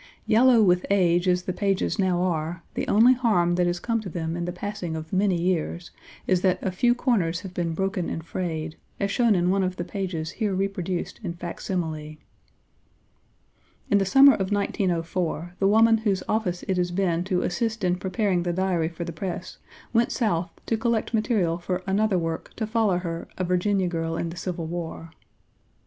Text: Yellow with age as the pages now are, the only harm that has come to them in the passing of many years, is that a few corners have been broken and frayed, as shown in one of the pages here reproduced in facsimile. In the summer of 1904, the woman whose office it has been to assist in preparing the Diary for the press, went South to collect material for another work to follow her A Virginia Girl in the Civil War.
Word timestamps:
Yellow 0.25 0.63
with 0.63 0.83
age 0.89 1.27
as 1.27 1.43
the 1.43 1.53
pages 1.53 1.99
now 1.99 2.23
are, 2.23 2.63
the 2.73 2.87
only 2.87 3.13
harm 3.13 3.53
that 3.53 3.67
has 3.67 3.79
come 3.79 4.01
to 4.01 4.09
them 4.09 4.35
in 4.35 4.45
the 4.45 4.51
passing 4.51 4.95
of 4.95 5.13
many 5.13 5.39
years, 5.39 5.91
is 6.25 6.41
that 6.41 6.57
a 6.63 6.71
few 6.71 6.95
corners 6.95 7.41
have 7.41 7.53
been 7.53 7.75
broken 7.75 8.09
and 8.09 8.23
frayed, 8.25 8.77
as 8.99 9.11
shown 9.11 9.35
in 9.35 9.51
one 9.51 9.61
of 9.61 9.75
the 9.75 9.83
pages 9.83 10.31
here 10.31 10.55
reproduced 10.55 11.19
in 11.21 11.33
facsimile. 11.35 12.17
In 13.91 13.99
the 13.99 14.03
summer 14.07 14.33
of 14.33 14.51
1904, 14.51 15.53
the 15.59 15.67
woman 15.67 15.97
whose 15.99 16.23
office 16.27 16.63
it 16.63 16.77
has 16.77 16.89
been 16.89 17.23
to 17.25 17.43
assist 17.43 17.83
in 17.83 17.97
preparing 17.97 18.41
the 18.41 18.53
Diary 18.53 18.89
for 18.89 19.03
the 19.03 19.13
press, 19.13 19.59
went 19.93 20.11
South 20.11 20.49
to 20.65 20.77
collect 20.77 21.13
material 21.13 21.59
for 21.59 21.83
another 21.85 22.17
work 22.17 22.51
to 22.55 22.65
follow 22.65 22.97
her 22.97 23.27
A 23.37 23.43
Virginia 23.43 23.87
Girl 23.87 24.17
in 24.17 24.29
the 24.29 24.35
Civil 24.35 24.65
War. 24.65 25.11